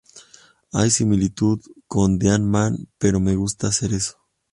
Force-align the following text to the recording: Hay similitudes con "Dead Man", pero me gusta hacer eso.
Hay 0.73 0.89
similitudes 0.89 1.69
con 1.85 2.17
"Dead 2.17 2.39
Man", 2.39 2.87
pero 2.97 3.19
me 3.19 3.35
gusta 3.35 3.67
hacer 3.67 3.93
eso. 3.93 4.17